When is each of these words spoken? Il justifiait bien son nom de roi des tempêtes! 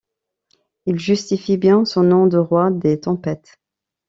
Il 0.87 0.97
justifiait 0.97 1.57
bien 1.57 1.85
son 1.85 2.01
nom 2.01 2.25
de 2.25 2.39
roi 2.39 2.71
des 2.71 2.99
tempêtes! 2.99 3.59